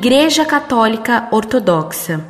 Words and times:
Igreja 0.00 0.44
Católica 0.44 1.26
Ortodoxa. 1.32 2.24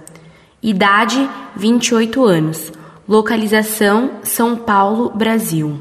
Idade 0.63 1.29
28 1.55 2.25
anos. 2.25 2.73
Localização 3.07 4.13
São 4.23 4.57
Paulo, 4.57 5.13
Brasil. 5.15 5.79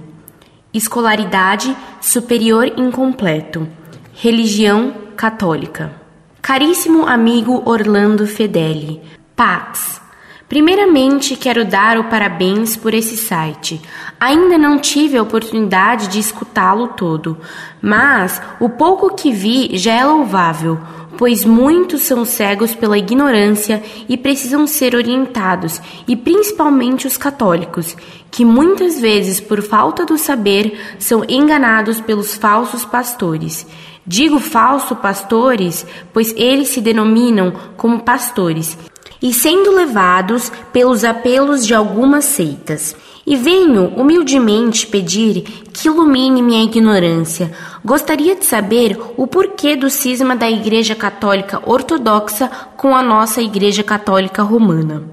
Escolaridade 0.73 1.73
superior 2.02 2.73
incompleto. 2.75 3.65
Religião 4.13 4.93
católica. 5.15 5.93
Caríssimo 6.41 7.07
amigo 7.07 7.63
Orlando 7.63 8.27
Fedeli, 8.27 9.01
Pax. 9.33 10.01
Primeiramente, 10.49 11.35
quero 11.35 11.65
dar 11.65 11.97
o 11.97 12.05
parabéns 12.05 12.77
por 12.77 12.93
esse 12.93 13.17
site. 13.17 13.81
Ainda 14.17 14.57
não 14.57 14.79
tive 14.79 15.17
a 15.17 15.21
oportunidade 15.21 16.07
de 16.07 16.20
escutá-lo 16.20 16.90
todo, 16.90 17.38
mas 17.81 18.41
o 18.57 18.70
pouco 18.70 19.13
que 19.13 19.29
vi 19.29 19.77
já 19.77 19.93
é 19.93 20.05
louvável, 20.05 20.79
pois 21.17 21.44
muitos 21.44 22.02
são 22.02 22.23
cegos 22.23 22.76
pela 22.76 22.98
ignorância 22.98 23.84
e 24.07 24.16
precisam 24.16 24.67
ser 24.67 24.95
orientados, 24.95 25.81
e 26.07 26.16
principalmente 26.16 27.07
os 27.07 27.17
católicos, 27.17 27.98
que 28.30 28.45
muitas 28.45 28.99
vezes, 28.99 29.40
por 29.40 29.62
falta 29.62 30.05
do 30.05 30.17
saber, 30.17 30.80
são 30.99 31.23
enganados 31.27 31.99
pelos 31.99 32.35
falsos 32.35 32.85
pastores. 32.85 33.66
Digo 34.05 34.40
falso 34.40 34.95
pastores, 34.95 35.85
pois 36.13 36.34
eles 36.38 36.70
se 36.70 36.80
denominam 36.80 37.52
como 37.76 38.02
pastores 38.02 38.77
e 39.21 39.34
sendo 39.34 39.71
levados 39.71 40.52
pelos 40.71 41.04
apelos 41.04 41.65
de 41.65 41.73
algumas 41.73 42.26
seitas. 42.26 42.95
E 43.30 43.36
venho 43.36 43.88
humildemente 43.88 44.88
pedir 44.88 45.41
que 45.74 45.90
ilumine 45.90 46.41
minha 46.41 46.63
ignorância. 46.63 47.51
Gostaria 47.84 48.38
de 48.38 48.46
saber 48.46 48.98
o 49.18 49.27
porquê 49.27 49.76
do 49.76 49.90
cisma 49.90 50.34
da 50.34 50.49
Igreja 50.49 50.96
Católica 50.96 51.62
Ortodoxa 51.66 52.49
com 52.77 52.96
a 52.96 53.04
nossa 53.04 53.41
Igreja 53.41 53.84
Católica 53.84 54.41
Romana. 54.43 55.04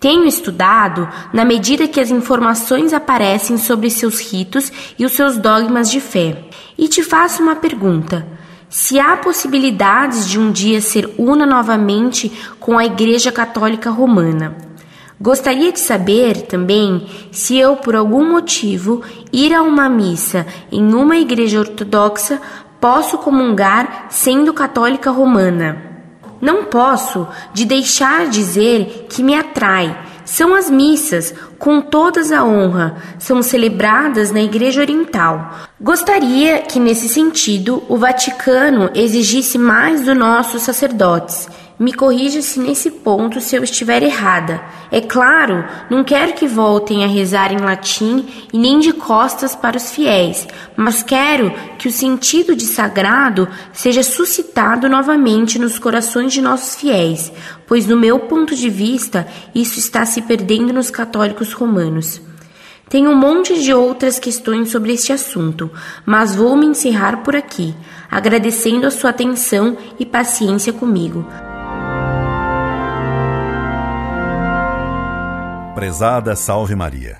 Tenho 0.00 0.26
estudado 0.26 1.08
na 1.32 1.44
medida 1.44 1.86
que 1.86 2.00
as 2.00 2.10
informações 2.10 2.92
aparecem 2.92 3.56
sobre 3.56 3.88
seus 3.88 4.18
ritos 4.18 4.72
e 4.98 5.04
os 5.04 5.12
seus 5.12 5.38
dogmas 5.38 5.88
de 5.88 6.00
fé. 6.00 6.42
E 6.76 6.88
te 6.88 7.04
faço 7.04 7.40
uma 7.40 7.54
pergunta: 7.54 8.26
se 8.68 8.98
há 8.98 9.16
possibilidades 9.16 10.28
de 10.28 10.40
um 10.40 10.50
dia 10.50 10.80
ser 10.80 11.08
una 11.16 11.46
novamente 11.46 12.32
com 12.58 12.76
a 12.76 12.84
Igreja 12.84 13.30
Católica 13.30 13.90
Romana. 13.90 14.73
Gostaria 15.20 15.72
de 15.72 15.80
saber 15.80 16.42
também 16.42 17.06
se 17.30 17.56
eu, 17.56 17.76
por 17.76 17.94
algum 17.94 18.28
motivo, 18.28 19.02
ir 19.32 19.54
a 19.54 19.62
uma 19.62 19.88
missa 19.88 20.46
em 20.70 20.92
uma 20.92 21.16
igreja 21.16 21.60
ortodoxa, 21.60 22.40
posso 22.80 23.18
comungar 23.18 24.06
sendo 24.10 24.52
católica 24.52 25.10
romana. 25.10 25.82
Não 26.40 26.64
posso 26.64 27.26
de 27.52 27.64
deixar 27.64 28.26
dizer 28.28 29.06
que 29.08 29.22
me 29.22 29.34
atrai 29.34 29.96
são 30.24 30.54
as 30.54 30.70
missas, 30.70 31.34
com 31.58 31.82
todas 31.82 32.32
a 32.32 32.42
honra, 32.44 32.96
são 33.18 33.42
celebradas 33.42 34.30
na 34.30 34.40
Igreja 34.40 34.80
Oriental. 34.80 35.52
Gostaria 35.78 36.62
que, 36.62 36.80
nesse 36.80 37.08
sentido, 37.08 37.82
o 37.88 37.98
Vaticano 37.98 38.90
exigisse 38.94 39.58
mais 39.58 40.06
dos 40.06 40.16
nossos 40.16 40.62
sacerdotes 40.62 41.46
me 41.78 41.92
corrija 41.92 42.40
se 42.40 42.60
nesse 42.60 42.90
ponto 42.90 43.40
se 43.40 43.56
eu 43.56 43.64
estiver 43.64 44.02
errada. 44.02 44.62
É 44.92 45.00
claro, 45.00 45.64
não 45.90 46.04
quero 46.04 46.34
que 46.34 46.46
voltem 46.46 47.04
a 47.04 47.08
rezar 47.08 47.52
em 47.52 47.58
latim 47.58 48.26
e 48.52 48.58
nem 48.58 48.78
de 48.78 48.92
costas 48.92 49.56
para 49.56 49.76
os 49.76 49.90
fiéis, 49.90 50.46
mas 50.76 51.02
quero 51.02 51.52
que 51.78 51.88
o 51.88 51.92
sentido 51.92 52.54
de 52.54 52.64
sagrado 52.64 53.48
seja 53.72 54.02
suscitado 54.02 54.88
novamente 54.88 55.58
nos 55.58 55.78
corações 55.78 56.32
de 56.32 56.40
nossos 56.40 56.76
fiéis, 56.76 57.32
pois, 57.66 57.86
no 57.86 57.96
meu 57.96 58.20
ponto 58.20 58.54
de 58.54 58.70
vista, 58.70 59.26
isso 59.54 59.78
está 59.78 60.04
se 60.06 60.22
perdendo 60.22 60.72
nos 60.72 60.90
católicos 60.90 61.52
romanos. 61.52 62.20
Tem 62.88 63.08
um 63.08 63.16
monte 63.16 63.60
de 63.60 63.72
outras 63.74 64.20
questões 64.20 64.70
sobre 64.70 64.92
este 64.92 65.12
assunto, 65.12 65.70
mas 66.06 66.36
vou 66.36 66.54
me 66.54 66.66
encerrar 66.66 67.24
por 67.24 67.34
aqui, 67.34 67.74
agradecendo 68.08 68.86
a 68.86 68.90
sua 68.90 69.10
atenção 69.10 69.76
e 69.98 70.06
paciência 70.06 70.72
comigo. 70.72 71.26
Prezada 75.84 76.34
Salve 76.34 76.74
Maria. 76.74 77.18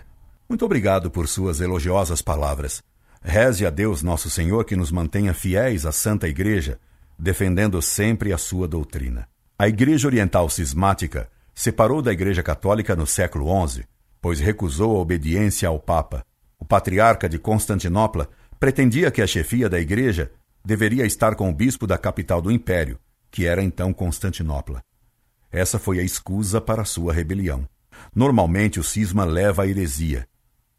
Muito 0.49 0.65
obrigado 0.65 1.11
por 1.11 1.29
suas 1.29 1.61
elogiosas 1.61 2.23
palavras. 2.23 2.83
Reze 3.23 3.67
a 3.67 3.69
Deus 3.69 4.03
Nosso 4.03 4.31
Senhor 4.31 4.65
que 4.65 4.75
nos 4.75 4.91
mantenha 4.91 5.35
fiéis 5.35 5.85
à 5.85 5.93
Santa 5.93 6.27
Igreja, 6.27 6.81
defendendo 7.19 7.83
sempre 7.83 8.33
a 8.33 8.39
sua 8.39 8.67
doutrina. 8.67 9.29
A 9.59 9.69
Igreja 9.69 10.09
Oriental 10.09 10.49
Cismática 10.49 11.29
separou 11.55 12.01
da 12.01 12.11
Igreja 12.11 12.43
Católica 12.43 12.97
no 12.97 13.07
século 13.07 13.45
XI, 13.69 13.85
pois 14.19 14.41
recusou 14.41 14.97
a 14.97 15.01
obediência 15.01 15.69
ao 15.69 15.79
Papa. 15.79 16.25
O 16.59 16.65
patriarca 16.65 17.29
de 17.29 17.39
Constantinopla 17.39 18.31
pretendia 18.59 19.11
que 19.11 19.21
a 19.21 19.27
chefia 19.27 19.69
da 19.69 19.79
Igreja 19.79 20.33
deveria 20.65 21.05
estar 21.05 21.35
com 21.35 21.51
o 21.51 21.55
bispo 21.55 21.87
da 21.87 21.99
capital 21.99 22.41
do 22.41 22.51
Império, 22.51 22.99
que 23.31 23.45
era 23.45 23.63
então 23.63 23.93
Constantinopla. 23.93 24.83
Essa 25.53 25.79
foi 25.79 26.01
a 26.01 26.03
escusa 26.03 26.63
para 26.63 26.87
sua 26.87 27.13
rebelião. 27.13 27.69
Normalmente 28.15 28.81
o 28.81 28.85
cisma 28.85 29.25
leva 29.25 29.63
à 29.63 29.67
heresia. 29.67 30.27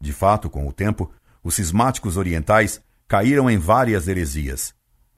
De 0.00 0.12
fato, 0.12 0.50
com 0.50 0.68
o 0.68 0.72
tempo, 0.72 1.10
os 1.42 1.54
cismáticos 1.54 2.16
orientais 2.16 2.80
caíram 3.08 3.48
em 3.48 3.56
várias 3.56 4.08
heresias, 4.08 4.74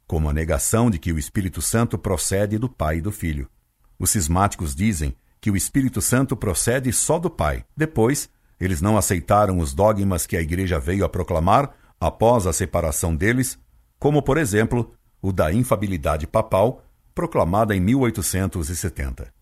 como 0.06 0.28
a 0.28 0.32
negação 0.32 0.90
de 0.90 0.98
que 0.98 1.12
o 1.12 1.18
Espírito 1.18 1.60
Santo 1.60 1.98
procede 1.98 2.58
do 2.58 2.68
Pai 2.68 2.98
e 2.98 3.00
do 3.00 3.10
Filho. 3.10 3.48
Os 3.98 4.10
cismáticos 4.10 4.74
dizem 4.74 5.16
que 5.40 5.50
o 5.50 5.56
Espírito 5.56 6.00
Santo 6.00 6.36
procede 6.36 6.92
só 6.92 7.18
do 7.18 7.30
Pai. 7.30 7.64
Depois, 7.76 8.28
eles 8.60 8.80
não 8.80 8.96
aceitaram 8.96 9.58
os 9.58 9.72
dogmas 9.72 10.26
que 10.26 10.36
a 10.36 10.40
Igreja 10.40 10.78
veio 10.78 11.04
a 11.04 11.08
proclamar 11.08 11.72
após 12.00 12.46
a 12.46 12.52
separação 12.52 13.14
deles, 13.14 13.58
como, 13.98 14.22
por 14.22 14.36
exemplo, 14.36 14.92
o 15.20 15.32
da 15.32 15.52
infabilidade 15.52 16.26
papal, 16.26 16.84
proclamada 17.14 17.74
em 17.74 17.80
1870. 17.80 19.32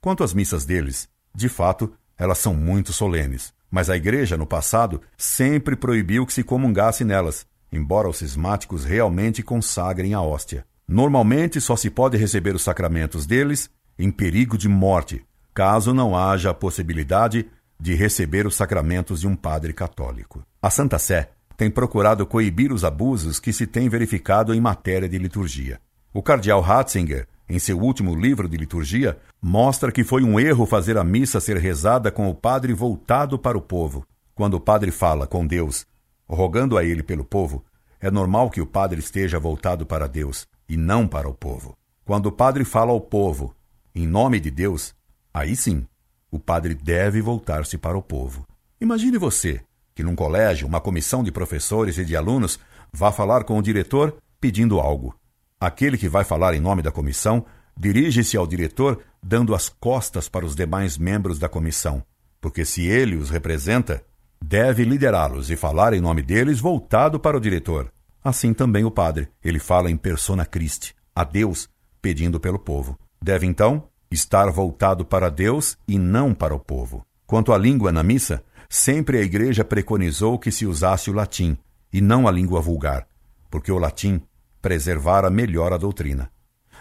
Quanto 0.00 0.24
às 0.24 0.32
missas 0.32 0.64
deles, 0.64 1.08
de 1.34 1.48
fato, 1.48 1.92
elas 2.18 2.38
são 2.38 2.54
muito 2.54 2.92
solenes, 2.92 3.52
mas 3.70 3.90
a 3.90 3.96
Igreja, 3.96 4.36
no 4.36 4.46
passado, 4.46 5.00
sempre 5.16 5.76
proibiu 5.76 6.24
que 6.24 6.32
se 6.32 6.42
comungasse 6.42 7.04
nelas, 7.04 7.46
embora 7.70 8.08
os 8.08 8.18
cismáticos 8.18 8.84
realmente 8.84 9.42
consagrem 9.42 10.14
a 10.14 10.20
hóstia. 10.20 10.64
Normalmente 10.88 11.60
só 11.60 11.76
se 11.76 11.90
pode 11.90 12.16
receber 12.16 12.54
os 12.54 12.62
sacramentos 12.62 13.26
deles 13.26 13.68
em 13.98 14.10
perigo 14.10 14.56
de 14.56 14.68
morte, 14.68 15.24
caso 15.52 15.92
não 15.92 16.16
haja 16.16 16.50
a 16.50 16.54
possibilidade 16.54 17.46
de 17.78 17.94
receber 17.94 18.46
os 18.46 18.54
sacramentos 18.54 19.20
de 19.20 19.26
um 19.26 19.34
padre 19.34 19.72
católico. 19.72 20.44
A 20.62 20.70
Santa 20.70 20.98
Sé 20.98 21.30
tem 21.56 21.70
procurado 21.70 22.26
coibir 22.26 22.72
os 22.72 22.84
abusos 22.84 23.40
que 23.40 23.52
se 23.52 23.66
têm 23.66 23.88
verificado 23.88 24.54
em 24.54 24.60
matéria 24.60 25.08
de 25.08 25.18
liturgia. 25.18 25.80
O 26.12 26.22
cardeal 26.22 26.60
Ratzinger 26.60 27.26
em 27.48 27.58
seu 27.58 27.78
último 27.78 28.14
livro 28.14 28.48
de 28.48 28.56
liturgia, 28.56 29.18
mostra 29.40 29.92
que 29.92 30.02
foi 30.02 30.22
um 30.22 30.38
erro 30.38 30.66
fazer 30.66 30.98
a 30.98 31.04
missa 31.04 31.40
ser 31.40 31.56
rezada 31.58 32.10
com 32.10 32.28
o 32.28 32.34
padre 32.34 32.72
voltado 32.72 33.38
para 33.38 33.56
o 33.56 33.60
povo. 33.60 34.04
Quando 34.34 34.54
o 34.54 34.60
padre 34.60 34.90
fala 34.90 35.26
com 35.26 35.46
Deus, 35.46 35.86
rogando 36.28 36.76
a 36.76 36.84
ele 36.84 37.02
pelo 37.02 37.24
povo, 37.24 37.64
é 38.00 38.10
normal 38.10 38.50
que 38.50 38.60
o 38.60 38.66
padre 38.66 39.00
esteja 39.00 39.38
voltado 39.38 39.86
para 39.86 40.06
Deus 40.06 40.46
e 40.68 40.76
não 40.76 41.06
para 41.06 41.28
o 41.28 41.34
povo. 41.34 41.76
Quando 42.04 42.26
o 42.26 42.32
padre 42.32 42.64
fala 42.64 42.92
ao 42.92 43.00
povo, 43.00 43.54
em 43.94 44.06
nome 44.06 44.38
de 44.38 44.50
Deus, 44.50 44.94
aí 45.32 45.56
sim, 45.56 45.86
o 46.30 46.38
padre 46.38 46.74
deve 46.74 47.20
voltar-se 47.20 47.78
para 47.78 47.96
o 47.96 48.02
povo. 48.02 48.44
Imagine 48.80 49.16
você 49.16 49.60
que 49.94 50.02
num 50.02 50.14
colégio, 50.14 50.68
uma 50.68 50.80
comissão 50.80 51.24
de 51.24 51.32
professores 51.32 51.96
e 51.96 52.04
de 52.04 52.14
alunos 52.14 52.60
vá 52.92 53.10
falar 53.10 53.44
com 53.44 53.58
o 53.58 53.62
diretor 53.62 54.14
pedindo 54.38 54.78
algo. 54.78 55.14
Aquele 55.58 55.96
que 55.96 56.08
vai 56.08 56.22
falar 56.22 56.54
em 56.54 56.60
nome 56.60 56.82
da 56.82 56.92
comissão 56.92 57.44
dirige-se 57.76 58.36
ao 58.36 58.46
diretor 58.46 59.02
dando 59.22 59.54
as 59.54 59.68
costas 59.68 60.28
para 60.28 60.44
os 60.44 60.54
demais 60.54 60.98
membros 60.98 61.38
da 61.38 61.48
comissão, 61.48 62.02
porque 62.40 62.64
se 62.64 62.86
ele 62.86 63.16
os 63.16 63.30
representa, 63.30 64.04
deve 64.42 64.84
liderá-los 64.84 65.50
e 65.50 65.56
falar 65.56 65.94
em 65.94 66.00
nome 66.00 66.22
deles 66.22 66.60
voltado 66.60 67.18
para 67.18 67.36
o 67.36 67.40
diretor. 67.40 67.90
Assim 68.22 68.52
também 68.52 68.84
o 68.84 68.90
padre, 68.90 69.28
ele 69.42 69.58
fala 69.58 69.90
em 69.90 69.96
persona 69.96 70.44
Christi, 70.44 70.94
a 71.14 71.24
Deus, 71.24 71.68
pedindo 72.02 72.38
pelo 72.38 72.58
povo. 72.58 72.98
Deve 73.22 73.46
então 73.46 73.88
estar 74.10 74.50
voltado 74.50 75.04
para 75.04 75.30
Deus 75.30 75.78
e 75.88 75.98
não 75.98 76.34
para 76.34 76.54
o 76.54 76.60
povo. 76.60 77.04
Quanto 77.26 77.52
à 77.52 77.58
língua 77.58 77.90
na 77.90 78.02
missa, 78.02 78.44
sempre 78.68 79.18
a 79.18 79.22
Igreja 79.22 79.64
preconizou 79.64 80.38
que 80.38 80.52
se 80.52 80.66
usasse 80.66 81.10
o 81.10 81.14
latim 81.14 81.56
e 81.92 82.00
não 82.00 82.28
a 82.28 82.30
língua 82.30 82.60
vulgar, 82.60 83.06
porque 83.50 83.72
o 83.72 83.78
latim 83.78 84.20
preservara 84.60 85.30
melhor 85.30 85.72
a 85.72 85.76
doutrina, 85.76 86.30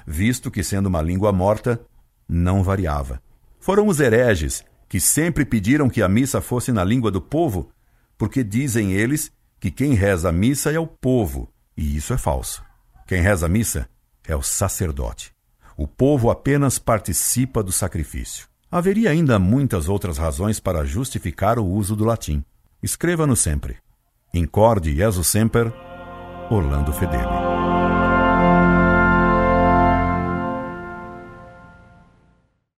visto 0.06 0.50
que, 0.50 0.64
sendo 0.64 0.88
uma 0.88 1.02
língua 1.02 1.32
morta, 1.32 1.80
não 2.28 2.64
variava. 2.64 3.22
Foram 3.60 3.88
os 3.88 4.00
hereges 4.00 4.64
que 4.88 5.00
sempre 5.00 5.46
pediram 5.46 5.90
que 5.90 6.02
a 6.02 6.10
missa 6.10 6.42
fosse 6.42 6.72
na 6.72 6.84
língua 6.84 7.12
do 7.12 7.22
povo, 7.22 7.70
porque 8.18 8.44
dizem 8.44 8.94
eles 8.94 9.32
que 9.60 9.72
quem 9.72 9.94
reza 9.94 10.30
a 10.30 10.32
missa 10.32 10.72
é 10.72 10.80
o 10.80 10.88
povo, 10.88 11.50
e 11.76 11.96
isso 11.96 12.14
é 12.14 12.18
falso. 12.18 12.64
Quem 13.08 13.22
reza 13.22 13.46
a 13.46 13.50
missa 13.50 13.90
é 14.28 14.36
o 14.36 14.42
sacerdote. 14.42 15.34
O 15.78 15.88
povo 15.88 16.30
apenas 16.30 16.80
participa 16.80 17.62
do 17.62 17.72
sacrifício. 17.72 18.48
Haveria 18.72 19.10
ainda 19.10 19.38
muitas 19.38 19.88
outras 19.90 20.18
razões 20.18 20.60
para 20.60 20.86
justificar 20.86 21.60
o 21.60 21.66
uso 21.66 21.96
do 21.96 22.06
latim. 22.06 22.44
Escreva-no 22.82 23.36
sempre. 23.36 23.78
Incorde 24.34 24.96
Jesus 24.96 25.28
Semper, 25.28 25.72
Orlando 26.50 26.92
Fedeli. 26.94 27.55